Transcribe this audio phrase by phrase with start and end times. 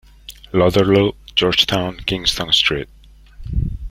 [0.51, 2.89] Lauderdale, George Town, Kingston, St.